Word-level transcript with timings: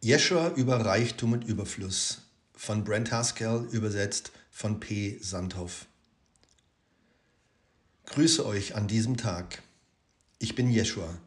Jeschua 0.00 0.50
über 0.50 0.84
Reichtum 0.84 1.32
und 1.32 1.44
Überfluss 1.44 2.22
von 2.54 2.84
Brent 2.84 3.10
Haskell 3.10 3.66
übersetzt 3.72 4.30
von 4.48 4.78
P. 4.78 5.18
Sandhoff. 5.20 5.86
Grüße 8.06 8.46
euch 8.46 8.76
an 8.76 8.86
diesem 8.86 9.16
Tag. 9.16 9.60
Ich 10.38 10.54
bin 10.54 10.70
Jeschua. 10.70 11.18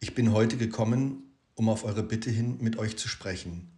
Ich 0.00 0.14
bin 0.14 0.32
heute 0.32 0.58
gekommen, 0.58 1.34
um 1.54 1.70
auf 1.70 1.84
eure 1.84 2.02
Bitte 2.02 2.28
hin 2.28 2.58
mit 2.60 2.76
euch 2.76 2.98
zu 2.98 3.08
sprechen, 3.08 3.72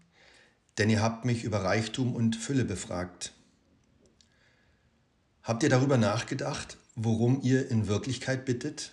denn 0.76 0.90
ihr 0.90 1.02
habt 1.02 1.24
mich 1.24 1.44
über 1.44 1.62
Reichtum 1.62 2.16
und 2.16 2.34
Fülle 2.34 2.64
befragt. 2.64 3.32
Habt 5.44 5.62
ihr 5.62 5.68
darüber 5.68 5.98
nachgedacht, 5.98 6.78
worum 6.96 7.42
ihr 7.42 7.70
in 7.70 7.86
Wirklichkeit 7.86 8.44
bittet? 8.44 8.90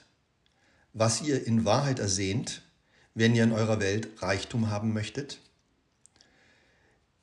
Was 0.94 1.24
ihr 1.24 1.48
in 1.48 1.66
Wahrheit 1.66 1.98
ersehnt, 1.98 2.63
wenn 3.16 3.36
ihr 3.36 3.44
in 3.44 3.52
eurer 3.52 3.80
Welt 3.80 4.10
Reichtum 4.22 4.70
haben 4.70 4.94
möchtet? 4.94 5.40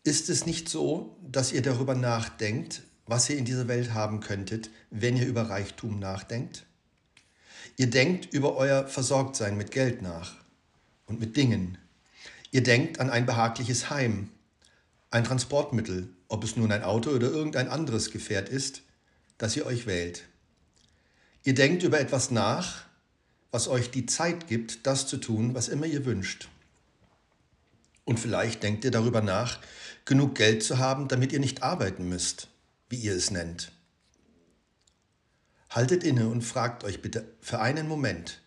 Ist 0.02 0.30
es 0.30 0.46
nicht 0.46 0.68
so, 0.68 1.16
dass 1.22 1.52
ihr 1.52 1.62
darüber 1.62 1.94
nachdenkt, 1.94 2.82
was 3.06 3.28
ihr 3.28 3.36
in 3.36 3.44
dieser 3.44 3.68
Welt 3.68 3.92
haben 3.92 4.20
könntet, 4.20 4.70
wenn 4.90 5.16
ihr 5.16 5.26
über 5.26 5.50
Reichtum 5.50 5.98
nachdenkt? 5.98 6.64
Ihr 7.76 7.88
denkt 7.88 8.32
über 8.32 8.56
euer 8.56 8.86
Versorgtsein 8.86 9.56
mit 9.56 9.70
Geld 9.70 10.02
nach 10.02 10.36
und 11.06 11.20
mit 11.20 11.36
Dingen. 11.36 11.78
Ihr 12.50 12.62
denkt 12.62 13.00
an 13.00 13.10
ein 13.10 13.26
behagliches 13.26 13.90
Heim, 13.90 14.30
ein 15.10 15.24
Transportmittel, 15.24 16.08
ob 16.28 16.44
es 16.44 16.56
nun 16.56 16.70
ein 16.72 16.84
Auto 16.84 17.10
oder 17.10 17.28
irgendein 17.28 17.68
anderes 17.68 18.10
Gefährt 18.10 18.48
ist, 18.48 18.82
dass 19.38 19.56
ihr 19.56 19.66
euch 19.66 19.86
wählt. 19.86 20.24
Ihr 21.42 21.54
denkt 21.54 21.82
über 21.82 21.98
etwas 21.98 22.30
nach, 22.30 22.84
was 23.50 23.68
euch 23.68 23.90
die 23.90 24.06
Zeit 24.06 24.46
gibt, 24.46 24.86
das 24.86 25.06
zu 25.06 25.16
tun, 25.16 25.54
was 25.54 25.68
immer 25.68 25.86
ihr 25.86 26.04
wünscht. 26.04 26.48
Und 28.04 28.18
vielleicht 28.18 28.62
denkt 28.62 28.84
ihr 28.84 28.90
darüber 28.90 29.20
nach, 29.20 29.60
genug 30.04 30.34
Geld 30.34 30.62
zu 30.62 30.78
haben, 30.78 31.08
damit 31.08 31.32
ihr 31.32 31.40
nicht 31.40 31.62
arbeiten 31.62 32.08
müsst, 32.08 32.48
wie 32.88 32.96
ihr 32.96 33.14
es 33.14 33.30
nennt. 33.30 33.72
Haltet 35.68 36.02
inne 36.02 36.28
und 36.28 36.42
fragt 36.42 36.82
euch 36.82 37.02
bitte 37.02 37.24
für 37.40 37.60
einen 37.60 37.86
Moment, 37.86 38.40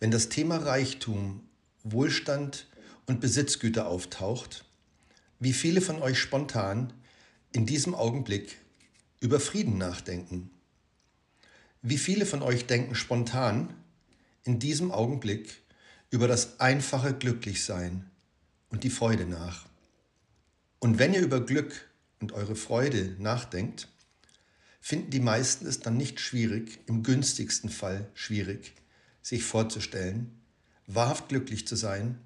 wenn 0.00 0.10
das 0.10 0.28
Thema 0.28 0.56
Reichtum, 0.56 1.48
Wohlstand 1.84 2.66
und 3.06 3.20
Besitzgüter 3.20 3.86
auftaucht, 3.86 4.64
wie 5.38 5.52
viele 5.52 5.80
von 5.80 6.02
euch 6.02 6.18
spontan 6.18 6.92
in 7.52 7.66
diesem 7.66 7.94
Augenblick 7.94 8.58
über 9.20 9.38
Frieden 9.38 9.78
nachdenken. 9.78 10.50
Wie 11.82 11.98
viele 11.98 12.26
von 12.26 12.42
euch 12.42 12.66
denken 12.66 12.96
spontan 12.96 13.72
in 14.48 14.58
diesem 14.58 14.90
Augenblick 14.90 15.62
über 16.10 16.26
das 16.26 16.58
einfache 16.58 17.14
Glücklichsein 17.14 18.10
und 18.70 18.82
die 18.82 18.90
Freude 18.90 19.26
nach? 19.26 19.66
Und 20.80 20.98
wenn 20.98 21.14
ihr 21.14 21.20
über 21.20 21.40
Glück 21.40 21.88
und 22.18 22.32
eure 22.32 22.56
Freude 22.56 23.14
nachdenkt, 23.18 23.88
finden 24.80 25.10
die 25.10 25.20
meisten 25.20 25.66
es 25.66 25.80
dann 25.80 25.96
nicht 25.96 26.18
schwierig, 26.18 26.80
im 26.86 27.02
günstigsten 27.02 27.70
Fall 27.70 28.08
schwierig, 28.14 28.72
sich 29.22 29.44
vorzustellen, 29.44 30.40
wahrhaft 30.86 31.28
glücklich 31.28 31.66
zu 31.66 31.76
sein, 31.76 32.18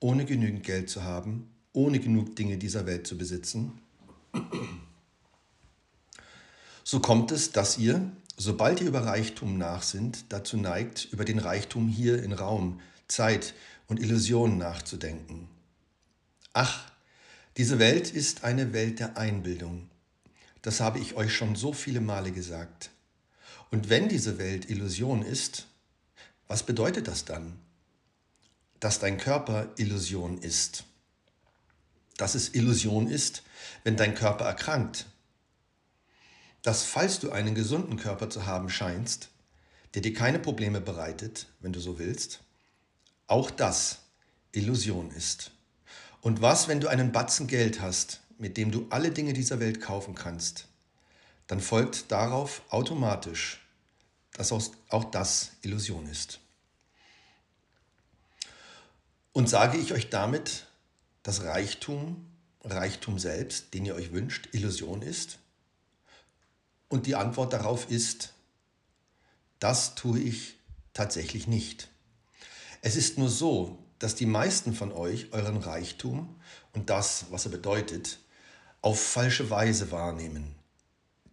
ohne 0.00 0.24
genügend 0.24 0.62
Geld 0.62 0.88
zu 0.88 1.02
haben, 1.02 1.50
ohne 1.72 1.98
genug 1.98 2.36
Dinge 2.36 2.56
dieser 2.56 2.86
Welt 2.86 3.06
zu 3.06 3.18
besitzen 3.18 3.72
so 6.88 7.00
kommt 7.00 7.32
es, 7.32 7.52
dass 7.52 7.76
ihr, 7.76 8.10
sobald 8.38 8.80
ihr 8.80 8.86
über 8.86 9.04
Reichtum 9.04 9.58
nachsinnt, 9.58 10.32
dazu 10.32 10.56
neigt, 10.56 11.08
über 11.10 11.24
den 11.24 11.38
Reichtum 11.38 11.88
hier 11.88 12.22
in 12.22 12.32
Raum, 12.32 12.80
Zeit 13.08 13.52
und 13.88 14.00
Illusionen 14.00 14.56
nachzudenken. 14.58 15.48
Ach, 16.52 16.90
diese 17.56 17.78
Welt 17.78 18.10
ist 18.10 18.44
eine 18.44 18.72
Welt 18.72 19.00
der 19.00 19.18
Einbildung. 19.18 19.90
Das 20.62 20.80
habe 20.80 21.00
ich 21.00 21.14
euch 21.14 21.34
schon 21.34 21.56
so 21.56 21.72
viele 21.72 22.00
Male 22.00 22.30
gesagt. 22.30 22.90
Und 23.70 23.90
wenn 23.90 24.08
diese 24.08 24.38
Welt 24.38 24.70
Illusion 24.70 25.22
ist, 25.22 25.66
was 26.46 26.62
bedeutet 26.62 27.08
das 27.08 27.24
dann? 27.24 27.58
Dass 28.78 29.00
dein 29.00 29.18
Körper 29.18 29.68
Illusion 29.76 30.38
ist. 30.38 30.84
Dass 32.16 32.34
es 32.36 32.54
Illusion 32.54 33.08
ist, 33.08 33.42
wenn 33.82 33.96
dein 33.96 34.14
Körper 34.14 34.44
erkrankt, 34.44 35.06
dass 36.68 36.84
falls 36.84 37.18
du 37.18 37.32
einen 37.32 37.54
gesunden 37.54 37.96
Körper 37.96 38.28
zu 38.28 38.44
haben 38.44 38.68
scheinst, 38.68 39.30
der 39.94 40.02
dir 40.02 40.12
keine 40.12 40.38
Probleme 40.38 40.82
bereitet, 40.82 41.46
wenn 41.60 41.72
du 41.72 41.80
so 41.80 41.98
willst, 41.98 42.40
auch 43.26 43.50
das 43.50 44.00
Illusion 44.52 45.10
ist. 45.12 45.50
Und 46.20 46.42
was, 46.42 46.68
wenn 46.68 46.80
du 46.80 46.88
einen 46.88 47.10
Batzen 47.10 47.46
Geld 47.46 47.80
hast, 47.80 48.20
mit 48.36 48.58
dem 48.58 48.70
du 48.70 48.86
alle 48.90 49.12
Dinge 49.12 49.32
dieser 49.32 49.60
Welt 49.60 49.80
kaufen 49.80 50.14
kannst, 50.14 50.66
dann 51.46 51.60
folgt 51.62 52.12
darauf 52.12 52.60
automatisch, 52.68 53.66
dass 54.34 54.52
auch 54.52 55.04
das 55.04 55.52
Illusion 55.62 56.06
ist. 56.06 56.38
Und 59.32 59.48
sage 59.48 59.78
ich 59.78 59.94
euch 59.94 60.10
damit, 60.10 60.66
dass 61.22 61.44
Reichtum, 61.44 62.26
Reichtum 62.62 63.18
selbst, 63.18 63.72
den 63.72 63.86
ihr 63.86 63.94
euch 63.94 64.12
wünscht, 64.12 64.50
Illusion 64.52 65.00
ist? 65.00 65.38
Und 66.88 67.06
die 67.06 67.14
Antwort 67.14 67.52
darauf 67.52 67.90
ist, 67.90 68.32
das 69.58 69.94
tue 69.94 70.18
ich 70.18 70.56
tatsächlich 70.94 71.46
nicht. 71.46 71.88
Es 72.80 72.96
ist 72.96 73.18
nur 73.18 73.28
so, 73.28 73.78
dass 73.98 74.14
die 74.14 74.26
meisten 74.26 74.74
von 74.74 74.92
euch 74.92 75.32
euren 75.32 75.56
Reichtum 75.56 76.36
und 76.72 76.90
das, 76.90 77.26
was 77.30 77.44
er 77.44 77.50
bedeutet, 77.50 78.18
auf 78.80 79.00
falsche 79.00 79.50
Weise 79.50 79.90
wahrnehmen. 79.90 80.54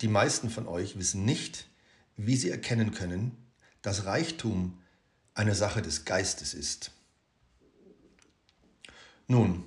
Die 0.02 0.08
meisten 0.08 0.50
von 0.50 0.68
euch 0.68 0.98
wissen 0.98 1.24
nicht, 1.26 1.68
wie 2.18 2.36
sie 2.36 2.50
erkennen 2.50 2.92
können, 2.92 3.38
dass 3.82 4.06
Reichtum 4.06 4.80
eine 5.36 5.54
Sache 5.54 5.82
des 5.82 6.06
Geistes 6.06 6.54
ist. 6.54 6.92
Nun, 9.28 9.64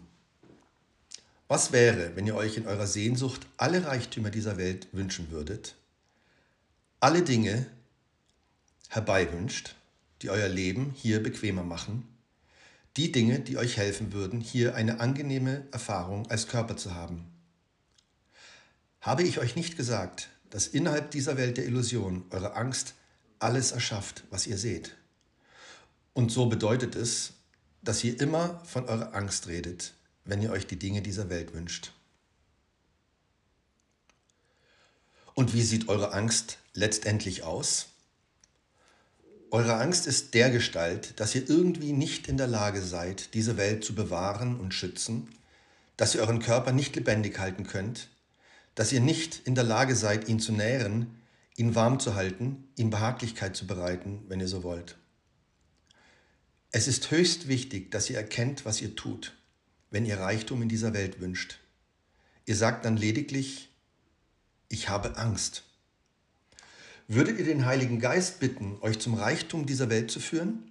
was 1.47 1.73
wäre, 1.73 2.15
wenn 2.15 2.27
ihr 2.27 2.35
euch 2.35 2.57
in 2.57 2.67
eurer 2.67 2.87
Sehnsucht 2.87 3.47
alle 3.57 3.87
Reichtümer 3.87 4.31
dieser 4.31 4.59
Welt 4.59 4.89
wünschen 4.93 5.31
würdet, 5.31 5.77
alle 7.01 7.23
Dinge 7.23 7.67
herbeiwünscht, 8.89 9.75
die 10.23 10.31
euer 10.31 10.49
Leben 10.49 10.93
hier 10.97 11.23
bequemer 11.23 11.63
machen, 11.63 12.09
die 12.97 13.13
Dinge, 13.13 13.39
die 13.39 13.57
euch 13.57 13.77
helfen 13.77 14.13
würden, 14.13 14.41
hier 14.41 14.75
eine 14.75 14.99
angenehme 14.99 15.67
Erfahrung 15.71 16.29
als 16.29 16.49
Körper 16.49 16.77
zu 16.77 16.95
haben? 16.95 17.27
Habe 19.01 19.23
ich 19.23 19.39
euch 19.39 19.55
nicht 19.55 19.77
gesagt, 19.77 20.29
dass 20.51 20.67
innerhalb 20.67 21.13
dieser 21.13 21.37
Welt 21.37 21.57
der 21.57 21.67
Illusion 21.67 22.25
eure 22.31 22.57
Angst 22.57 22.95
alles 23.39 23.71
erschafft, 23.71 24.25
was 24.31 24.49
ihr 24.49 24.59
seht? 24.59 24.97
Und 26.15 26.33
so 26.33 26.47
bedeutet 26.47 26.97
es, 26.97 27.35
dass 27.83 28.03
ihr 28.03 28.21
immer 28.21 28.61
von 28.65 28.87
eurer 28.87 29.15
Angst 29.15 29.47
redet, 29.47 29.95
wenn 30.25 30.43
ihr 30.43 30.51
euch 30.51 30.67
die 30.67 30.79
Dinge 30.79 31.01
dieser 31.01 31.31
Welt 31.31 31.55
wünscht. 31.55 31.93
Und 35.35 35.55
wie 35.55 35.63
sieht 35.63 35.89
eure 35.89 36.13
Angst 36.13 36.59
letztendlich 36.79 37.43
aus? 37.43 37.89
Eure 39.51 39.77
Angst 39.77 40.07
ist 40.07 40.35
der 40.35 40.51
Gestalt, 40.51 41.19
dass 41.21 41.35
ihr 41.35 41.49
irgendwie 41.49 41.93
nicht 41.93 42.29
in 42.29 42.37
der 42.37 42.47
Lage 42.47 42.83
seid, 42.83 43.35
diese 43.35 43.57
Welt 43.57 43.85
zu 43.85 43.95
bewahren 43.95 44.61
und 44.61 44.75
schützen, 44.75 45.29
dass 45.97 46.15
ihr 46.15 46.21
euren 46.21 46.41
Körper 46.41 46.73
nicht 46.73 46.97
lebendig 46.97 47.39
halten 47.39 47.67
könnt, 47.67 48.09
dass 48.75 48.93
ihr 48.93 49.01
nicht 49.01 49.43
in 49.47 49.55
der 49.55 49.65
Lage 49.65 49.97
seid, 49.97 50.29
ihn 50.29 50.39
zu 50.39 50.53
nähren, 50.53 51.21
ihn 51.57 51.75
warm 51.75 51.99
zu 51.99 52.15
halten, 52.15 52.69
ihm 52.77 52.91
Behaglichkeit 52.91 53.57
zu 53.57 53.67
bereiten, 53.67 54.25
wenn 54.29 54.41
ihr 54.41 54.49
so 54.49 54.63
wollt. 54.63 54.97
Es 56.71 56.87
ist 56.87 57.11
höchst 57.11 57.49
wichtig, 57.49 57.91
dass 57.91 58.11
ihr 58.11 58.17
erkennt, 58.17 58.65
was 58.65 58.81
ihr 58.81 58.95
tut 58.95 59.35
wenn 59.91 60.05
ihr 60.05 60.19
Reichtum 60.19 60.63
in 60.63 60.69
dieser 60.69 60.93
Welt 60.93 61.21
wünscht. 61.21 61.59
Ihr 62.47 62.57
sagt 62.57 62.85
dann 62.85 62.97
lediglich, 62.97 63.71
ich 64.69 64.89
habe 64.89 65.17
Angst. 65.17 65.65
Würdet 67.11 67.39
ihr 67.39 67.47
den 67.47 67.65
Heiligen 67.65 68.01
Geist 68.01 68.39
bitten, 68.39 68.77
euch 68.83 68.99
zum 68.99 69.15
Reichtum 69.15 69.65
dieser 69.65 69.89
Welt 69.89 70.11
zu 70.11 70.21
führen? 70.21 70.71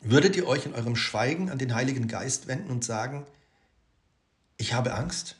Würdet 0.00 0.34
ihr 0.34 0.46
euch 0.46 0.64
in 0.64 0.72
eurem 0.72 0.96
Schweigen 0.96 1.50
an 1.50 1.58
den 1.58 1.74
Heiligen 1.74 2.08
Geist 2.08 2.46
wenden 2.46 2.70
und 2.70 2.84
sagen, 2.84 3.26
ich 4.56 4.72
habe 4.72 4.94
Angst? 4.94 5.36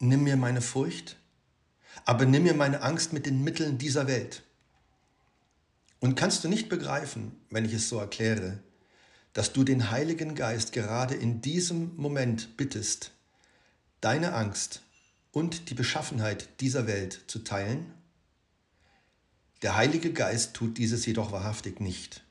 Nimm 0.00 0.24
mir 0.24 0.36
meine 0.36 0.60
Furcht, 0.60 1.16
aber 2.04 2.26
nimm 2.26 2.42
mir 2.42 2.52
meine 2.52 2.82
Angst 2.82 3.14
mit 3.14 3.24
den 3.24 3.42
Mitteln 3.42 3.78
dieser 3.78 4.06
Welt. 4.06 4.42
Und 6.00 6.14
kannst 6.14 6.44
du 6.44 6.48
nicht 6.48 6.68
begreifen, 6.68 7.40
wenn 7.48 7.64
ich 7.64 7.72
es 7.72 7.88
so 7.88 7.98
erkläre, 7.98 8.58
dass 9.32 9.54
du 9.54 9.64
den 9.64 9.90
Heiligen 9.90 10.34
Geist 10.34 10.72
gerade 10.74 11.14
in 11.14 11.40
diesem 11.40 11.96
Moment 11.96 12.58
bittest, 12.58 13.12
deine 14.02 14.34
Angst 14.34 14.82
und 15.32 15.70
die 15.70 15.74
Beschaffenheit 15.74 16.60
dieser 16.60 16.86
Welt 16.86 17.24
zu 17.28 17.38
teilen? 17.38 17.94
Der 19.62 19.76
Heilige 19.76 20.12
Geist 20.12 20.54
tut 20.54 20.78
dieses 20.78 21.04
jedoch 21.04 21.32
wahrhaftig 21.32 21.80
nicht. 21.80 22.22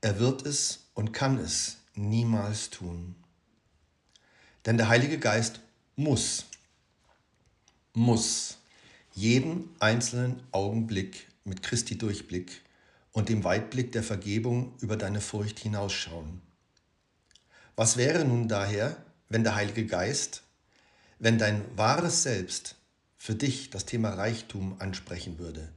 Er 0.00 0.18
wird 0.18 0.46
es 0.46 0.86
und 0.94 1.12
kann 1.12 1.38
es 1.38 1.78
niemals 1.94 2.70
tun. 2.70 3.14
Denn 4.64 4.78
der 4.78 4.88
Heilige 4.88 5.18
Geist 5.18 5.60
muss, 5.96 6.46
muss 7.92 8.58
jeden 9.12 9.68
einzelnen 9.78 10.42
Augenblick 10.52 11.26
mit 11.44 11.62
Christi 11.62 11.98
Durchblick 11.98 12.62
und 13.12 13.28
dem 13.28 13.44
Weitblick 13.44 13.92
der 13.92 14.02
Vergebung 14.02 14.72
über 14.80 14.96
deine 14.96 15.20
Furcht 15.20 15.58
hinausschauen. 15.58 16.40
Was 17.76 17.96
wäre 17.98 18.24
nun 18.24 18.48
daher, 18.48 18.96
wenn 19.28 19.44
der 19.44 19.54
Heilige 19.54 19.84
Geist, 19.84 20.42
wenn 21.18 21.38
dein 21.38 21.64
wahres 21.76 22.22
Selbst 22.22 22.76
für 23.24 23.34
dich 23.34 23.70
das 23.70 23.86
Thema 23.86 24.10
Reichtum 24.10 24.78
ansprechen 24.80 25.38
würde? 25.38 25.72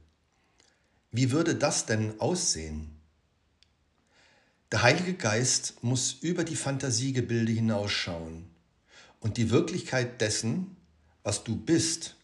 Wie 1.10 1.30
würde 1.30 1.54
das 1.54 1.86
denn 1.86 2.20
aussehen? 2.20 3.00
Der 4.70 4.82
Heilige 4.82 5.14
Geist 5.14 5.82
muss 5.82 6.12
über 6.12 6.44
die 6.44 6.56
Fantasiegebilde 6.56 7.50
hinausschauen 7.50 8.50
und 9.20 9.38
die 9.38 9.48
Wirklichkeit 9.48 10.20
dessen, 10.20 10.76
was 11.22 11.42
du 11.42 11.56
bist, 11.56 12.16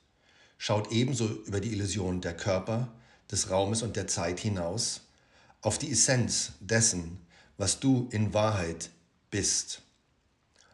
schaut 0.59 0.93
ebenso 0.93 1.27
über 1.47 1.63
die 1.63 1.73
Illusion 1.73 2.21
der 2.21 2.37
Körper, 2.37 2.93
des 3.31 3.49
Raumes 3.49 3.81
und 3.81 3.97
der 3.97 4.07
Zeit 4.07 4.41
hinaus 4.41 5.09
auf 5.63 5.79
die 5.79 5.91
Essenz 5.91 6.53
dessen, 6.61 7.19
was 7.57 7.81
du 7.81 8.11
in 8.13 8.35
Wahrheit 8.35 8.91
bist. 9.31 9.81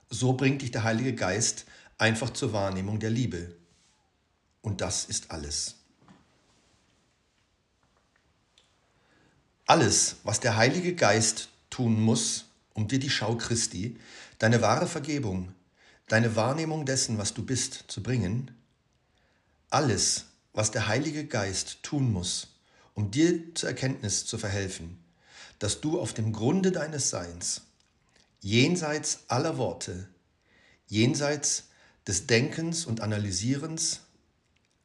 So 0.08 0.32
bringt 0.32 0.62
dich 0.62 0.72
der 0.72 0.82
Heilige 0.82 1.14
Geist 1.14 1.66
einfach 1.98 2.30
zur 2.30 2.52
Wahrnehmung 2.52 2.98
der 2.98 3.10
Liebe. 3.10 3.59
Und 4.62 4.80
das 4.80 5.04
ist 5.04 5.30
alles. 5.30 5.76
Alles, 9.66 10.16
was 10.24 10.40
der 10.40 10.56
Heilige 10.56 10.94
Geist 10.94 11.48
tun 11.70 12.00
muss, 12.00 12.46
um 12.74 12.88
dir 12.88 12.98
die 12.98 13.10
Schau 13.10 13.36
Christi, 13.36 13.96
deine 14.38 14.62
wahre 14.62 14.86
Vergebung, 14.86 15.54
deine 16.08 16.34
Wahrnehmung 16.34 16.86
dessen, 16.86 17.18
was 17.18 17.34
du 17.34 17.44
bist, 17.44 17.84
zu 17.86 18.02
bringen, 18.02 18.50
alles, 19.70 20.26
was 20.52 20.72
der 20.72 20.88
Heilige 20.88 21.24
Geist 21.24 21.82
tun 21.82 22.12
muss, 22.12 22.48
um 22.94 23.10
dir 23.12 23.54
zur 23.54 23.68
Erkenntnis 23.68 24.26
zu 24.26 24.38
verhelfen, 24.38 24.98
dass 25.60 25.80
du 25.80 26.00
auf 26.00 26.14
dem 26.14 26.32
Grunde 26.32 26.72
deines 26.72 27.10
Seins, 27.10 27.62
jenseits 28.40 29.20
aller 29.28 29.56
Worte, 29.58 30.08
jenseits 30.88 31.68
des 32.08 32.26
Denkens 32.26 32.86
und 32.86 33.00
Analysierens, 33.00 34.00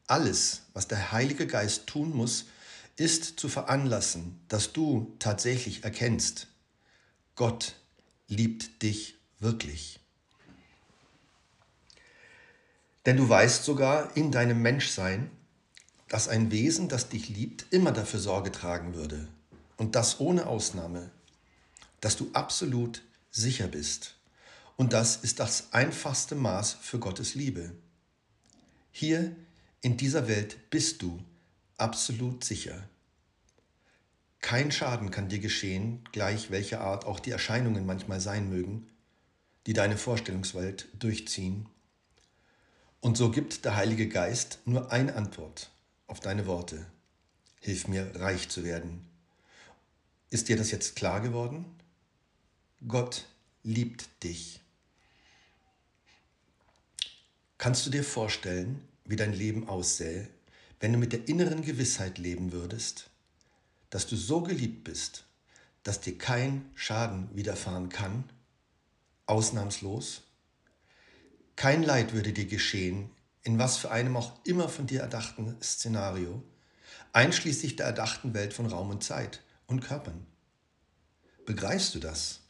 alles, 0.08 0.64
was 0.74 0.88
der 0.88 1.12
Heilige 1.12 1.48
Geist 1.48 1.88
tun 1.88 2.16
muss, 2.16 2.46
ist 2.98 3.40
zu 3.40 3.50
veranlassen, 3.50 4.40
dass 4.48 4.74
du 4.74 5.16
tatsächlich 5.20 5.84
erkennst, 5.84 6.48
Gott 7.36 7.76
liebt 8.28 8.82
dich 8.82 9.16
wirklich. 9.40 10.00
Denn 13.06 13.18
du 13.18 13.28
weißt 13.28 13.64
sogar 13.64 14.16
in 14.16 14.32
deinem 14.32 14.62
Menschsein, 14.62 15.30
dass 16.08 16.28
ein 16.28 16.52
Wesen, 16.52 16.88
das 16.88 17.10
dich 17.10 17.30
liebt, 17.30 17.66
immer 17.72 17.92
dafür 17.92 18.20
Sorge 18.20 18.52
tragen 18.52 18.96
würde. 18.96 19.28
Und 19.78 19.96
das 19.96 20.20
ohne 20.20 20.48
Ausnahme. 20.48 21.12
Dass 22.00 22.16
du 22.16 22.30
absolut 22.34 23.02
sicher 23.32 23.68
bist. 23.68 24.16
Und 24.78 24.94
das 24.94 25.18
ist 25.18 25.40
das 25.40 25.74
einfachste 25.74 26.36
Maß 26.36 26.78
für 26.82 27.00
Gottes 27.00 27.36
Liebe. 27.36 27.72
Hier 28.92 29.36
in 29.86 29.98
dieser 29.98 30.28
Welt 30.28 30.72
bist 30.72 31.04
du 31.04 31.24
absolut 31.78 32.44
sicher. 32.44 32.90
Kein 34.40 34.72
Schaden 34.72 35.12
kann 35.12 35.30
dir 35.30 35.38
geschehen, 35.38 36.04
gleich 36.12 36.50
welcher 36.50 36.82
Art 36.82 37.06
auch 37.06 37.20
die 37.20 37.30
Erscheinungen 37.30 37.86
manchmal 37.86 38.20
sein 38.20 38.50
mögen, 38.50 38.88
die 39.68 39.74
deine 39.74 39.96
Vorstellungswelt 39.96 40.88
durchziehen. 40.98 41.70
Und 43.00 43.16
so 43.16 43.30
gibt 43.30 43.64
der 43.64 43.76
Heilige 43.76 44.10
Geist 44.10 44.58
nur 44.66 44.92
eine 44.92 45.14
Antwort 45.14 45.70
auf 46.08 46.20
deine 46.20 46.48
Worte. 46.48 46.84
Hilf 47.62 47.88
mir, 47.88 48.12
reich 48.16 48.50
zu 48.50 48.64
werden. 48.64 49.06
Ist 50.32 50.50
dir 50.50 50.58
das 50.58 50.72
jetzt 50.72 50.96
klar 50.96 51.22
geworden? 51.22 51.64
Gott 52.88 53.28
liebt 53.62 54.24
dich. 54.24 54.62
Kannst 57.60 57.86
du 57.86 57.92
dir 57.92 58.04
vorstellen, 58.04 58.82
wie 59.06 59.16
dein 59.16 59.34
Leben 59.34 59.70
aussähe, 59.70 60.28
wenn 60.80 60.92
du 60.92 61.00
mit 61.00 61.14
der 61.14 61.28
inneren 61.28 61.62
Gewissheit 61.62 62.18
leben 62.18 62.52
würdest, 62.52 63.10
dass 63.90 64.08
du 64.08 64.16
so 64.16 64.42
geliebt 64.42 64.84
bist, 64.84 65.26
dass 65.84 66.02
dir 66.02 66.18
kein 66.18 66.70
Schaden 66.74 67.30
widerfahren 67.34 67.90
kann, 67.90 68.26
ausnahmslos? 69.28 70.24
Kein 71.56 71.84
Leid 71.84 72.14
würde 72.14 72.34
dir 72.34 72.46
geschehen, 72.46 73.10
in 73.44 73.60
was 73.60 73.78
für 73.78 73.92
einem 73.92 74.18
auch 74.18 74.34
immer 74.44 74.68
von 74.68 74.88
dir 74.88 75.02
erdachten 75.02 75.56
Szenario, 75.62 76.44
einschließlich 77.14 77.76
der 77.76 77.86
erdachten 77.86 78.34
Welt 78.34 78.54
von 78.54 78.66
Raum 78.66 78.90
und 78.90 79.04
Zeit 79.04 79.42
und 79.68 79.82
Körpern. 79.82 80.26
Begreifst 81.46 81.94
du 81.94 82.00
das? 82.00 82.42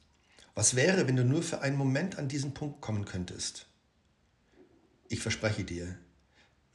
Was 0.56 0.76
wäre, 0.76 1.08
wenn 1.08 1.18
du 1.18 1.26
nur 1.26 1.44
für 1.44 1.62
einen 1.62 1.78
Moment 1.78 2.18
an 2.18 2.30
diesen 2.30 2.54
Punkt 2.54 2.80
kommen 2.80 3.04
könntest? 3.04 3.68
Ich 5.10 5.20
verspreche 5.20 5.66
dir, 5.66 5.98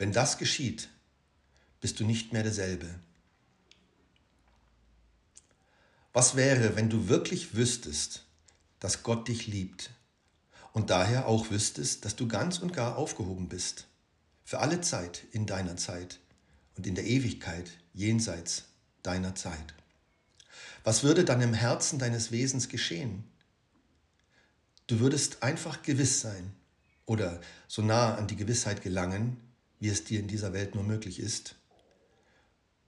wenn 0.00 0.11
das 0.12 0.37
geschieht, 0.37 0.88
bist 1.81 2.00
du 2.00 2.05
nicht 2.05 2.32
mehr 2.32 2.43
derselbe. 2.43 2.93
Was 6.12 6.35
wäre, 6.35 6.75
wenn 6.75 6.91
du 6.91 7.06
wirklich 7.06 7.55
wüsstest, 7.55 8.25
dass 8.81 9.05
Gott 9.05 9.29
dich 9.29 9.47
liebt 9.47 9.91
und 10.73 10.91
daher 10.91 11.29
auch 11.29 11.52
wüsstest, 11.52 12.05
dass 12.05 12.17
du 12.17 12.26
ganz 12.26 12.58
und 12.58 12.73
gar 12.73 12.97
aufgehoben 12.97 13.49
bist? 13.49 13.87
für 14.50 14.58
alle 14.58 14.81
Zeit 14.81 15.29
in 15.31 15.47
deiner 15.47 15.76
Zeit 15.76 16.19
und 16.76 16.85
in 16.85 16.96
der 16.96 17.06
Ewigkeit 17.06 17.70
jenseits 17.94 18.64
deiner 19.05 19.37
Zeit. 19.37 19.75
Was 20.82 21.05
würde 21.05 21.25
dann 21.25 21.41
im 21.41 21.55
Herzen 21.55 22.00
deines 22.00 22.32
Wesens 22.32 22.69
geschehen? 22.69 23.23
Du 24.88 24.99
würdest 24.99 25.44
einfach 25.44 25.82
gewiss 25.82 26.20
sein 26.20 26.53
oder 27.06 27.41
so 27.69 27.81
nah 27.81 28.17
an 28.17 28.26
die 28.26 28.35
Gewissheit 28.35 28.82
gelangen, 28.82 29.37
wie 29.81 29.88
es 29.88 30.05
dir 30.05 30.21
in 30.21 30.29
dieser 30.29 30.53
Welt 30.53 30.75
nur 30.75 30.85
möglich 30.85 31.19
ist. 31.19 31.56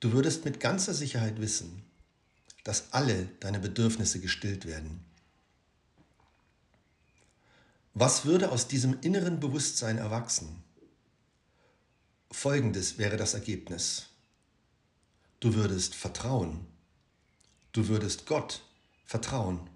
Du 0.01 0.13
würdest 0.13 0.45
mit 0.45 0.61
ganzer 0.61 0.95
Sicherheit 0.95 1.41
wissen, 1.41 1.83
dass 2.65 2.93
alle 2.93 3.27
deine 3.41 3.59
Bedürfnisse 3.59 4.21
gestillt 4.21 4.67
werden. 4.67 5.05
Was 7.95 8.25
würde 8.25 8.51
aus 8.53 8.69
diesem 8.69 9.01
inneren 9.01 9.41
Bewusstsein 9.41 9.99
erwachsen? 9.99 10.63
Folgendes 12.31 12.99
wäre 12.99 13.17
das 13.17 13.35
Ergebnis. 13.35 14.07
Du 15.41 15.55
würdest 15.55 15.95
vertrauen. 15.95 16.67
Du 17.73 17.89
würdest 17.89 18.27
Gott 18.27 18.63
vertrauen. 19.05 19.69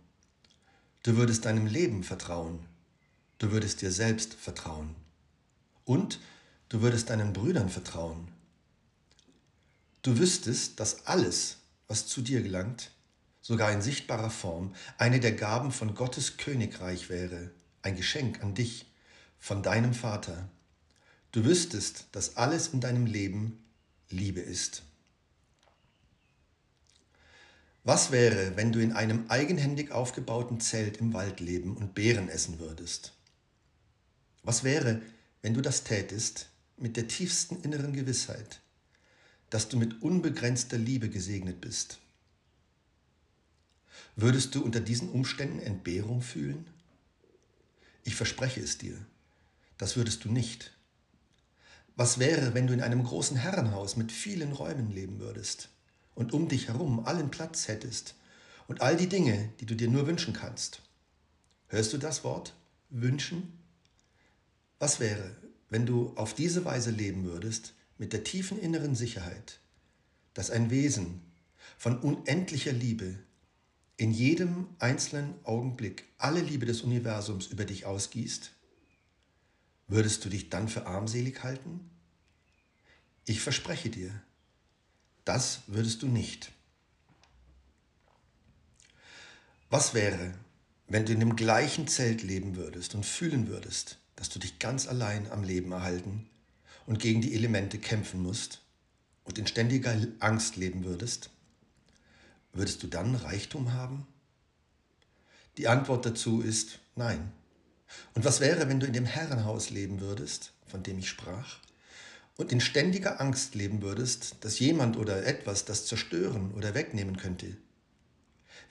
Du 1.02 1.16
würdest 1.16 1.44
deinem 1.44 1.66
Leben 1.66 2.04
vertrauen. 2.04 2.66
Du 3.38 3.52
würdest 3.52 3.82
dir 3.82 3.92
selbst 3.92 4.34
vertrauen. 4.34 4.94
Und 5.84 6.18
du 6.68 6.80
würdest 6.82 7.10
deinen 7.10 7.32
Brüdern 7.32 7.68
vertrauen. 7.68 8.28
Du 10.02 10.18
wüsstest, 10.18 10.78
dass 10.80 11.06
alles, 11.06 11.58
was 11.88 12.06
zu 12.06 12.22
dir 12.22 12.42
gelangt, 12.42 12.90
sogar 13.40 13.72
in 13.72 13.82
sichtbarer 13.82 14.30
Form, 14.30 14.74
eine 14.98 15.20
der 15.20 15.32
Gaben 15.32 15.72
von 15.72 15.94
Gottes 15.94 16.36
Königreich 16.36 17.08
wäre, 17.08 17.50
ein 17.82 17.96
Geschenk 17.96 18.42
an 18.42 18.54
dich, 18.54 18.86
von 19.38 19.62
deinem 19.62 19.94
Vater. 19.94 20.48
Du 21.30 21.44
wüsstest, 21.44 22.06
dass 22.12 22.36
alles 22.36 22.68
in 22.68 22.80
deinem 22.80 23.06
Leben 23.06 23.64
Liebe 24.08 24.40
ist. 24.40 24.82
Was 27.84 28.10
wäre, 28.10 28.56
wenn 28.56 28.72
du 28.72 28.80
in 28.80 28.92
einem 28.92 29.26
eigenhändig 29.28 29.92
aufgebauten 29.92 30.58
Zelt 30.58 30.96
im 30.96 31.12
Wald 31.12 31.38
leben 31.38 31.76
und 31.76 31.94
Beeren 31.94 32.28
essen 32.28 32.58
würdest? 32.58 33.12
Was 34.42 34.64
wäre, 34.64 35.02
wenn 35.42 35.54
du 35.54 35.60
das 35.60 35.84
tätest 35.84 36.48
mit 36.76 36.96
der 36.96 37.08
tiefsten 37.08 37.62
inneren 37.62 37.92
Gewissheit, 37.92 38.60
dass 39.50 39.68
du 39.68 39.76
mit 39.76 40.02
unbegrenzter 40.02 40.78
Liebe 40.78 41.08
gesegnet 41.08 41.60
bist? 41.60 41.98
Würdest 44.14 44.54
du 44.54 44.62
unter 44.62 44.80
diesen 44.80 45.10
Umständen 45.10 45.58
Entbehrung 45.58 46.20
fühlen? 46.22 46.66
Ich 48.04 48.14
verspreche 48.14 48.60
es 48.60 48.78
dir, 48.78 48.96
das 49.78 49.96
würdest 49.96 50.24
du 50.24 50.30
nicht. 50.30 50.72
Was 51.96 52.18
wäre, 52.18 52.54
wenn 52.54 52.66
du 52.66 52.74
in 52.74 52.82
einem 52.82 53.02
großen 53.02 53.36
Herrenhaus 53.36 53.96
mit 53.96 54.12
vielen 54.12 54.52
Räumen 54.52 54.90
leben 54.90 55.18
würdest 55.18 55.70
und 56.14 56.32
um 56.32 56.48
dich 56.48 56.68
herum 56.68 57.06
allen 57.06 57.30
Platz 57.30 57.68
hättest 57.68 58.14
und 58.68 58.82
all 58.82 58.96
die 58.96 59.08
Dinge, 59.08 59.52
die 59.60 59.66
du 59.66 59.74
dir 59.74 59.88
nur 59.88 60.06
wünschen 60.06 60.34
kannst? 60.34 60.82
Hörst 61.68 61.92
du 61.92 61.98
das 61.98 62.22
Wort? 62.22 62.54
Wünschen? 62.90 63.58
Was 64.78 65.00
wäre, 65.00 65.34
wenn 65.68 65.86
du 65.86 66.12
auf 66.16 66.34
diese 66.34 66.64
Weise 66.64 66.90
leben 66.90 67.24
würdest, 67.24 67.74
mit 67.98 68.12
der 68.12 68.24
tiefen 68.24 68.58
inneren 68.58 68.94
Sicherheit, 68.94 69.58
dass 70.34 70.50
ein 70.50 70.70
Wesen 70.70 71.20
von 71.78 71.98
unendlicher 71.98 72.72
Liebe 72.72 73.18
in 73.96 74.10
jedem 74.10 74.68
einzelnen 74.78 75.34
Augenblick 75.44 76.04
alle 76.18 76.40
Liebe 76.40 76.66
des 76.66 76.82
Universums 76.82 77.46
über 77.46 77.64
dich 77.64 77.86
ausgießt, 77.86 78.52
würdest 79.88 80.24
du 80.24 80.28
dich 80.28 80.50
dann 80.50 80.68
für 80.68 80.86
armselig 80.86 81.42
halten? 81.42 81.90
Ich 83.24 83.40
verspreche 83.40 83.88
dir, 83.88 84.22
das 85.24 85.62
würdest 85.66 86.02
du 86.02 86.06
nicht. 86.06 86.52
Was 89.70 89.94
wäre, 89.94 90.34
wenn 90.86 91.06
du 91.06 91.12
in 91.12 91.20
dem 91.20 91.34
gleichen 91.34 91.88
Zelt 91.88 92.22
leben 92.22 92.56
würdest 92.56 92.94
und 92.94 93.04
fühlen 93.04 93.48
würdest, 93.48 93.98
dass 94.16 94.30
du 94.30 94.38
dich 94.38 94.58
ganz 94.58 94.88
allein 94.88 95.30
am 95.30 95.44
Leben 95.44 95.72
erhalten 95.72 96.28
und 96.86 96.98
gegen 96.98 97.20
die 97.20 97.34
Elemente 97.34 97.78
kämpfen 97.78 98.22
musst 98.22 98.62
und 99.24 99.38
in 99.38 99.46
ständiger 99.46 99.94
Angst 100.20 100.56
leben 100.56 100.84
würdest? 100.84 101.30
Würdest 102.52 102.82
du 102.82 102.86
dann 102.86 103.14
Reichtum 103.14 103.72
haben? 103.72 104.06
Die 105.58 105.68
Antwort 105.68 106.06
dazu 106.06 106.40
ist 106.40 106.78
nein. 106.96 107.32
Und 108.14 108.24
was 108.24 108.40
wäre, 108.40 108.68
wenn 108.68 108.80
du 108.80 108.86
in 108.86 108.92
dem 108.92 109.04
Herrenhaus 109.04 109.70
leben 109.70 110.00
würdest, 110.00 110.52
von 110.66 110.82
dem 110.82 110.98
ich 110.98 111.08
sprach, 111.08 111.58
und 112.36 112.52
in 112.52 112.60
ständiger 112.60 113.20
Angst 113.20 113.54
leben 113.54 113.80
würdest, 113.80 114.36
dass 114.40 114.58
jemand 114.58 114.96
oder 114.96 115.24
etwas 115.24 115.64
das 115.64 115.86
zerstören 115.86 116.52
oder 116.52 116.74
wegnehmen 116.74 117.16
könnte? 117.16 117.56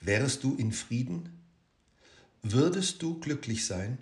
Wärest 0.00 0.44
du 0.44 0.54
in 0.56 0.72
Frieden? 0.72 1.40
Würdest 2.42 3.02
du 3.02 3.18
glücklich 3.18 3.66
sein? 3.66 3.98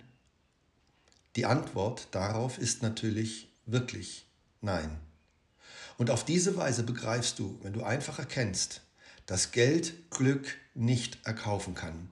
Die 1.35 1.45
Antwort 1.45 2.07
darauf 2.11 2.57
ist 2.57 2.81
natürlich 2.81 3.49
wirklich 3.65 4.25
nein. 4.61 4.99
Und 5.97 6.09
auf 6.09 6.23
diese 6.25 6.55
Weise 6.55 6.83
begreifst 6.83 7.39
du, 7.39 7.59
wenn 7.61 7.73
du 7.73 7.83
einfach 7.83 8.19
erkennst, 8.19 8.81
dass 9.25 9.51
Geld 9.51 10.09
Glück 10.11 10.55
nicht 10.73 11.25
erkaufen 11.25 11.73
kann. 11.73 12.09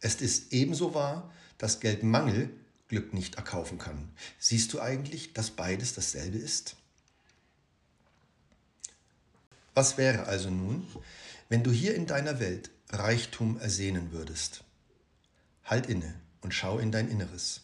Es 0.00 0.16
ist 0.16 0.52
ebenso 0.52 0.94
wahr, 0.94 1.32
dass 1.56 1.80
Geldmangel 1.80 2.50
Glück 2.88 3.12
nicht 3.12 3.36
erkaufen 3.36 3.78
kann. 3.78 4.10
Siehst 4.38 4.72
du 4.72 4.80
eigentlich, 4.80 5.32
dass 5.34 5.50
beides 5.50 5.94
dasselbe 5.94 6.38
ist? 6.38 6.76
Was 9.74 9.98
wäre 9.98 10.26
also 10.26 10.50
nun, 10.50 10.86
wenn 11.48 11.62
du 11.62 11.70
hier 11.70 11.94
in 11.94 12.06
deiner 12.06 12.40
Welt 12.40 12.70
Reichtum 12.90 13.58
ersehnen 13.60 14.12
würdest? 14.12 14.64
Halt 15.64 15.86
inne 15.86 16.14
und 16.40 16.54
schau 16.54 16.78
in 16.78 16.90
dein 16.90 17.08
Inneres. 17.08 17.60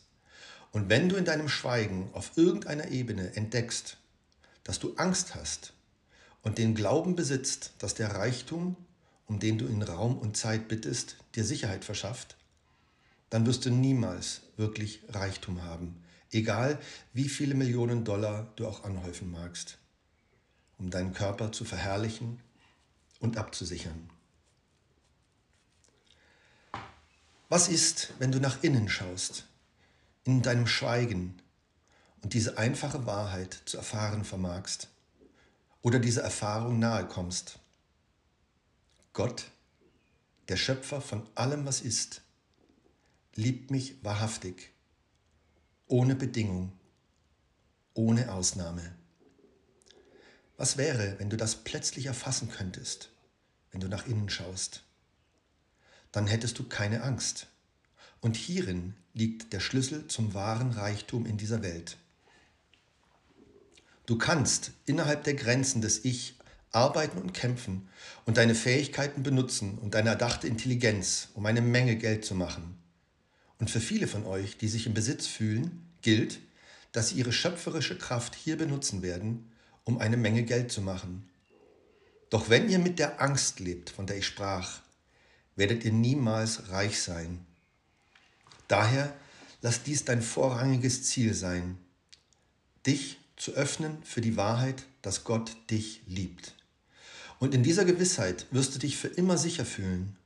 Und 0.75 0.89
wenn 0.89 1.09
du 1.09 1.15
in 1.15 1.25
deinem 1.25 1.49
Schweigen 1.49 2.11
auf 2.15 2.37
irgendeiner 2.37 2.89
Ebene 2.89 3.37
entdeckst, 3.37 3.97
dass 4.65 4.81
du 4.81 4.97
Angst 4.97 5.37
hast 5.37 5.73
und 6.43 6.59
den 6.59 6.75
Glauben 6.75 7.15
besitzt, 7.15 7.75
dass 7.79 7.95
der 7.95 8.17
Reichtum, 8.17 8.77
um 9.27 9.39
den 9.39 9.57
du 9.57 9.67
in 9.67 9.85
Raum 9.85 10.19
und 10.19 10.37
Zeit 10.37 10.67
bittest, 10.67 11.17
dir 11.37 11.45
Sicherheit 11.45 11.85
verschafft, 11.85 12.37
dann 13.31 13.47
wirst 13.47 13.65
du 13.65 13.71
niemals 13.71 14.41
wirklich 14.57 15.05
Reichtum 15.11 15.63
haben, 15.63 16.03
egal 16.33 16.81
wie 17.13 17.29
viele 17.29 17.55
Millionen 17.55 18.03
Dollar 18.03 18.53
du 18.57 18.67
auch 18.67 18.83
anhäufen 18.83 19.31
magst, 19.31 19.79
um 20.79 20.91
deinen 20.91 21.13
Körper 21.13 21.53
zu 21.53 21.65
verherrlichen 21.65 22.41
und 23.21 23.37
abzusichern. 23.37 24.11
Was 27.49 27.69
ist, 27.69 28.13
wenn 28.19 28.33
du 28.33 28.41
nach 28.41 28.65
innen 28.65 28.89
schaust, 28.89 29.47
in 30.25 30.43
deinem 30.43 30.67
Schweigen 30.67 31.41
und 32.23 32.35
diese 32.35 32.59
einfache 32.59 33.07
Wahrheit 33.07 33.61
zu 33.67 33.77
erfahren 33.77 34.25
vermagst 34.25 34.89
oder 35.83 35.99
dieser 35.99 36.23
Erfahrung 36.23 36.79
nahe 36.79 37.07
kommst? 37.07 37.59
Gott, 39.13 39.51
der 40.49 40.57
Schöpfer 40.57 41.01
von 41.01 41.27
allem, 41.35 41.65
was 41.67 41.81
ist, 41.81 42.23
liebt 43.35 43.71
mich 43.71 44.03
wahrhaftig, 44.03 44.73
ohne 45.87 46.15
Bedingung, 46.15 46.73
ohne 47.95 48.33
Ausnahme. 48.33 48.95
Was 50.57 50.77
wäre, 50.77 51.19
wenn 51.19 51.31
du 51.31 51.37
das 51.37 51.57
plötzlich 51.57 52.07
erfassen 52.07 52.51
könntest, 52.51 53.11
wenn 53.71 53.81
du 53.81 53.89
nach 53.89 54.07
innen 54.07 54.31
schaust? 54.31 54.85
Dann 56.13 56.27
hättest 56.27 56.59
du 56.59 56.69
keine 56.69 57.03
Angst. 57.03 57.49
Und 58.25 58.39
hierin 58.39 58.95
liegt 59.13 59.53
der 59.53 59.61
Schlüssel 59.61 60.09
zum 60.09 60.33
wahren 60.33 60.71
Reichtum 60.71 61.27
in 61.27 61.37
dieser 61.37 61.63
Welt. 61.63 61.99
Du 64.07 64.17
kannst 64.17 64.71
innerhalb 64.87 65.25
der 65.25 65.35
Grenzen 65.35 65.83
des 65.83 66.07
Ich 66.07 66.39
arbeiten 66.71 67.19
und 67.19 67.35
kämpfen 67.35 67.87
und 68.25 68.39
deine 68.39 68.55
Fähigkeiten 68.55 69.23
benutzen 69.23 69.77
und 69.77 69.93
deine 69.93 70.09
erdachte 70.09 70.49
Intelligenz, 70.49 71.29
um 71.35 71.45
eine 71.45 71.61
Menge 71.61 71.97
Geld 71.97 72.25
zu 72.25 72.35
machen. 72.35 72.79
Und 73.59 73.69
für 73.69 73.81
viele 73.81 74.07
von 74.07 74.25
euch, 74.25 74.57
die 74.57 74.69
sich 74.69 74.87
im 74.87 74.95
Besitz 74.95 75.27
fühlen, 75.27 75.87
gilt, 76.01 76.41
dass 76.93 77.11
sie 77.11 77.17
ihre 77.17 77.33
schöpferische 77.33 77.99
Kraft 77.99 78.35
hier 78.35 78.57
benutzen 78.57 79.03
werden, 79.03 79.53
um 79.85 79.99
eine 79.99 80.17
Menge 80.17 80.45
Geld 80.45 80.73
zu 80.73 80.81
machen. 80.81 81.29
Doch 82.31 82.49
wenn 82.49 82.71
ihr 82.71 82.79
mit 82.79 82.99
der 82.99 83.21
Angst 83.21 83.61
lebt, 83.61 83.91
von 83.91 84.07
der 84.07 84.17
ich 84.17 84.27
sprach, 84.27 84.81
werdet 85.57 85.85
ihr 85.85 85.93
niemals 85.93 86.71
reich 86.71 87.03
sein. 87.03 87.45
Daher 88.69 89.15
lass 89.63 89.83
dies 89.83 90.05
dein 90.05 90.23
vorrangiges 90.23 91.05
Ziel 91.05 91.35
sein, 91.35 91.79
dich 92.87 93.19
zu 93.37 93.53
öffnen 93.53 94.03
für 94.05 94.21
die 94.21 94.37
Wahrheit, 94.37 94.85
dass 95.03 95.25
Gott 95.25 95.57
dich 95.71 96.03
liebt. 96.07 96.55
Und 97.39 97.55
in 97.55 97.63
dieser 97.63 97.85
Gewissheit 97.85 98.47
wirst 98.51 98.75
du 98.75 98.79
dich 98.79 98.97
für 98.97 99.09
immer 99.09 99.37
sicher 99.37 99.65
fühlen 99.65 100.17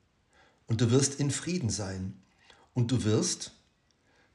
und 0.67 0.81
du 0.81 0.91
wirst 0.91 1.19
in 1.19 1.31
Frieden 1.31 1.71
sein 1.71 2.15
und 2.75 2.93
du 2.93 3.05
wirst 3.05 3.53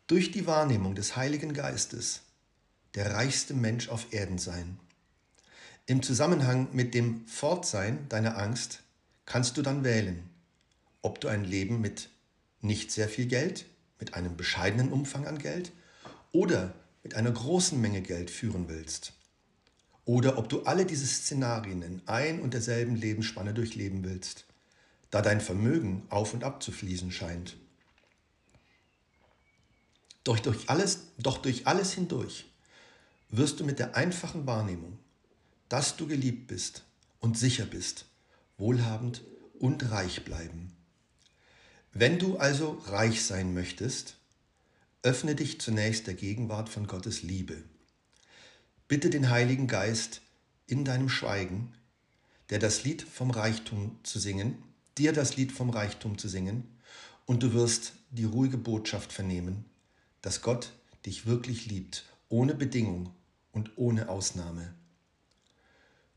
durch 0.07 0.31
die 0.31 0.47
Wahrnehmung 0.47 0.95
des 0.95 1.15
Heiligen 1.15 1.53
Geistes 1.53 2.21
der 2.95 3.13
reichste 3.13 3.53
Mensch 3.53 3.89
auf 3.89 4.11
Erden 4.11 4.37
sein. 4.37 4.79
Im 5.85 6.03
Zusammenhang 6.03 6.69
mit 6.73 6.93
dem 6.93 7.25
Fortsein 7.27 8.07
deiner 8.09 8.37
Angst 8.37 8.81
kannst 9.25 9.57
du 9.57 9.61
dann 9.61 9.83
wählen, 9.83 10.29
ob 11.01 11.19
du 11.19 11.27
ein 11.27 11.43
Leben 11.43 11.81
mit 11.81 12.09
nicht 12.61 12.91
sehr 12.91 13.09
viel 13.09 13.25
Geld, 13.25 13.65
mit 14.03 14.15
einem 14.15 14.35
bescheidenen 14.35 14.91
Umfang 14.91 15.25
an 15.27 15.39
Geld 15.39 15.71
oder 16.33 16.73
mit 17.03 17.15
einer 17.15 17.31
großen 17.31 17.79
Menge 17.79 18.01
Geld 18.01 18.29
führen 18.29 18.67
willst 18.67 19.13
oder 20.03 20.37
ob 20.37 20.49
du 20.49 20.63
alle 20.63 20.85
diese 20.85 21.07
Szenarien 21.07 21.81
in 21.81 22.01
ein 22.05 22.41
und 22.41 22.53
derselben 22.53 22.97
Lebensspanne 22.97 23.53
durchleben 23.53 24.03
willst, 24.03 24.43
da 25.09 25.21
dein 25.21 25.39
Vermögen 25.39 26.05
auf 26.09 26.33
und 26.33 26.43
ab 26.43 26.61
zu 26.61 26.73
fließen 26.73 27.13
scheint. 27.13 27.55
Doch 30.25 30.37
durch 30.37 30.69
alles, 30.69 31.07
doch 31.17 31.37
durch 31.37 31.65
alles 31.65 31.93
hindurch 31.93 32.45
wirst 33.29 33.61
du 33.61 33.63
mit 33.63 33.79
der 33.79 33.95
einfachen 33.95 34.45
Wahrnehmung, 34.45 34.99
dass 35.69 35.95
du 35.95 36.07
geliebt 36.07 36.47
bist 36.47 36.83
und 37.21 37.37
sicher 37.37 37.65
bist, 37.65 38.05
wohlhabend 38.57 39.21
und 39.59 39.91
reich 39.91 40.25
bleiben. 40.25 40.75
Wenn 41.95 42.17
du 42.17 42.37
also 42.37 42.81
reich 42.87 43.23
sein 43.23 43.53
möchtest, 43.53 44.15
öffne 45.03 45.35
dich 45.35 45.61
zunächst 45.61 46.07
der 46.07 46.15
Gegenwart 46.15 46.67
von 46.67 46.87
Gottes 46.87 47.21
Liebe. 47.21 47.61
Bitte 48.87 49.11
den 49.11 49.29
Heiligen 49.29 49.67
Geist 49.67 50.21
in 50.65 50.85
deinem 50.85 51.07
Schweigen, 51.07 51.71
der 52.49 52.57
das 52.57 52.83
Lied 52.83 53.03
vom 53.03 53.29
Reichtum 53.29 53.99
zu 54.01 54.17
singen, 54.17 54.57
dir 54.97 55.13
das 55.13 55.37
Lied 55.37 55.51
vom 55.51 55.69
Reichtum 55.69 56.17
zu 56.17 56.27
singen, 56.27 56.67
und 57.27 57.43
du 57.43 57.53
wirst 57.53 57.93
die 58.09 58.25
ruhige 58.25 58.57
Botschaft 58.57 59.13
vernehmen, 59.13 59.63
dass 60.23 60.41
Gott 60.41 60.71
dich 61.05 61.27
wirklich 61.27 61.67
liebt, 61.67 62.05
ohne 62.27 62.55
Bedingung 62.55 63.13
und 63.51 63.77
ohne 63.77 64.09
Ausnahme. 64.09 64.73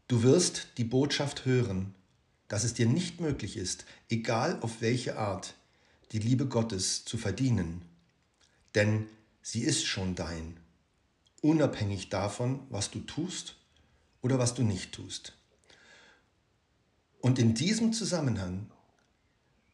Du 0.08 0.22
wirst 0.22 0.68
die 0.78 0.84
Botschaft 0.84 1.44
hören, 1.44 1.94
dass 2.48 2.64
es 2.64 2.72
dir 2.72 2.86
nicht 2.86 3.20
möglich 3.20 3.58
ist, 3.58 3.84
egal 4.08 4.58
auf 4.62 4.80
welche 4.80 5.18
Art, 5.18 5.54
die 6.12 6.18
Liebe 6.18 6.46
Gottes 6.46 7.04
zu 7.04 7.18
verdienen, 7.18 7.82
denn 8.74 9.06
sie 9.42 9.62
ist 9.62 9.84
schon 9.84 10.14
dein 10.14 10.60
unabhängig 11.42 12.08
davon, 12.08 12.60
was 12.70 12.90
du 12.90 13.00
tust 13.00 13.56
oder 14.20 14.38
was 14.38 14.54
du 14.54 14.62
nicht 14.62 14.92
tust. 14.92 15.34
Und 17.20 17.38
in 17.38 17.54
diesem 17.54 17.92
Zusammenhang, 17.92 18.70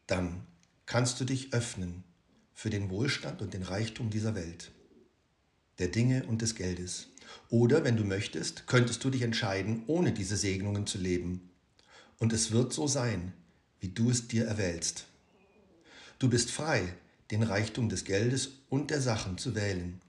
dann 0.07 0.47
kannst 0.87 1.21
du 1.21 1.25
dich 1.25 1.53
öffnen 1.53 2.05
für 2.53 2.71
den 2.71 2.91
Wohlstand 2.91 3.41
und 3.43 3.55
den 3.55 3.62
Reichtum 3.62 4.11
dieser 4.11 4.35
Welt, 4.35 4.73
der 5.79 5.89
Dinge 5.89 6.25
und 6.27 6.43
des 6.43 6.55
Geldes. 6.55 7.09
Oder, 7.49 7.85
wenn 7.85 7.97
du 7.97 8.05
möchtest, 8.05 8.67
könntest 8.67 9.03
du 9.05 9.11
dich 9.11 9.23
entscheiden, 9.23 9.85
ohne 9.87 10.12
diese 10.12 10.37
Segnungen 10.37 10.87
zu 10.87 10.99
leben. 10.99 11.51
Und 12.19 12.33
es 12.33 12.53
wird 12.53 12.73
so 12.73 12.87
sein, 12.87 13.33
wie 13.81 13.89
du 13.89 14.11
es 14.11 14.29
dir 14.29 14.45
erwählst. 14.45 15.07
Du 16.23 16.31
bist 16.31 16.52
frei, 16.52 16.95
den 17.33 17.43
Reichtum 17.43 17.88
des 17.88 18.05
Geldes 18.05 18.50
und 18.71 18.93
der 18.93 19.00
Sachen 19.00 19.38
zu 19.38 19.57
wählen. 19.57 20.00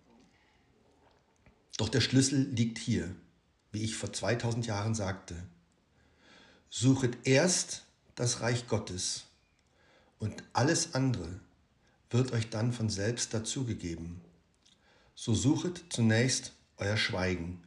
Doch 1.78 1.90
der 1.90 2.02
Schlüssel 2.02 2.50
liegt 2.52 2.78
hier, 2.78 3.16
wie 3.72 3.82
ich 3.82 3.96
vor 3.96 4.14
2000 4.14 4.68
Jahren 4.68 4.94
sagte. 4.94 5.36
Suchet 6.70 7.18
erst 7.24 7.86
das 8.14 8.42
Reich 8.42 8.68
Gottes 8.68 9.24
und 10.20 10.44
alles 10.54 10.94
andere 10.94 11.40
wird 12.12 12.32
euch 12.32 12.52
dann 12.52 12.74
von 12.74 12.92
selbst 12.92 13.34
dazugegeben. 13.34 14.22
So 15.16 15.34
suchet 15.34 15.84
zunächst 15.90 16.52
euer 16.78 16.98
Schweigen. 16.98 17.64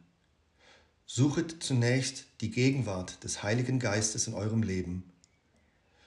Suchet 1.05 1.61
zunächst 1.61 2.23
die 2.39 2.51
Gegenwart 2.51 3.21
des 3.25 3.43
Heiligen 3.43 3.79
Geistes 3.79 4.25
in 4.25 4.35
eurem 4.35 4.63
Leben. 4.63 5.03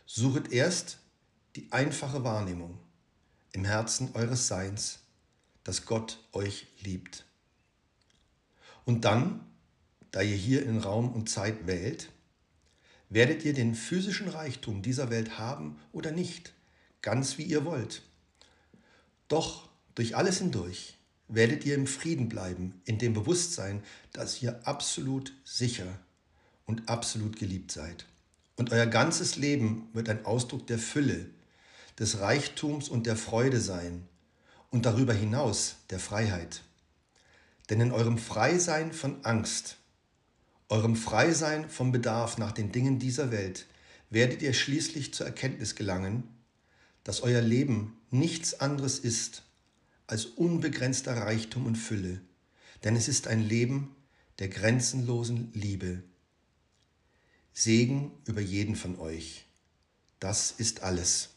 Suchet 0.06 0.50
erst 0.52 0.99
die 1.56 1.70
einfache 1.72 2.24
Wahrnehmung 2.24 2.78
im 3.52 3.64
Herzen 3.64 4.10
eures 4.14 4.46
Seins, 4.46 5.00
dass 5.64 5.86
Gott 5.86 6.18
euch 6.32 6.66
liebt. 6.80 7.24
Und 8.84 9.04
dann, 9.04 9.40
da 10.10 10.22
ihr 10.22 10.36
hier 10.36 10.64
in 10.64 10.78
Raum 10.78 11.12
und 11.12 11.28
Zeit 11.28 11.66
wählt, 11.66 12.10
werdet 13.08 13.44
ihr 13.44 13.52
den 13.52 13.74
physischen 13.74 14.28
Reichtum 14.28 14.82
dieser 14.82 15.10
Welt 15.10 15.38
haben 15.38 15.78
oder 15.92 16.12
nicht, 16.12 16.54
ganz 17.02 17.38
wie 17.38 17.42
ihr 17.42 17.64
wollt. 17.64 18.02
Doch 19.28 19.68
durch 19.94 20.16
alles 20.16 20.38
hindurch 20.38 20.96
werdet 21.28 21.64
ihr 21.64 21.74
im 21.74 21.86
Frieden 21.86 22.28
bleiben, 22.28 22.80
in 22.84 22.98
dem 22.98 23.14
Bewusstsein, 23.14 23.82
dass 24.12 24.42
ihr 24.42 24.66
absolut 24.66 25.32
sicher 25.44 25.98
und 26.66 26.88
absolut 26.88 27.36
geliebt 27.36 27.72
seid. 27.72 28.06
Und 28.56 28.72
euer 28.72 28.86
ganzes 28.86 29.36
Leben 29.36 29.88
wird 29.92 30.08
ein 30.08 30.24
Ausdruck 30.24 30.66
der 30.66 30.78
Fülle, 30.78 31.30
des 31.98 32.20
Reichtums 32.20 32.88
und 32.88 33.06
der 33.06 33.16
Freude 33.16 33.60
sein 33.60 34.06
und 34.70 34.86
darüber 34.86 35.12
hinaus 35.12 35.76
der 35.90 35.98
Freiheit. 35.98 36.62
Denn 37.68 37.80
in 37.80 37.92
eurem 37.92 38.18
Freisein 38.18 38.92
von 38.92 39.24
Angst 39.24 39.76
eurem 40.70 40.94
Freisein 40.94 41.68
vom 41.68 41.90
Bedarf 41.90 42.38
nach 42.38 42.52
den 42.52 42.70
Dingen 42.70 43.00
dieser 43.00 43.32
Welt 43.32 43.66
werdet 44.08 44.40
ihr 44.40 44.54
schließlich 44.54 45.12
zur 45.12 45.26
Erkenntnis 45.26 45.74
gelangen, 45.74 46.22
dass 47.02 47.22
euer 47.22 47.40
Leben 47.40 47.98
nichts 48.10 48.60
anderes 48.60 49.00
ist 49.00 49.42
als 50.06 50.26
unbegrenzter 50.26 51.16
Reichtum 51.16 51.66
und 51.66 51.74
Fülle, 51.76 52.20
denn 52.84 52.94
es 52.94 53.08
ist 53.08 53.26
ein 53.26 53.42
Leben 53.42 53.96
der 54.38 54.48
grenzenlosen 54.48 55.50
Liebe. 55.54 56.04
Segen 57.52 58.12
über 58.26 58.40
jeden 58.40 58.76
von 58.76 58.96
euch. 58.98 59.46
Das 60.20 60.52
ist 60.52 60.82
alles. 60.82 61.30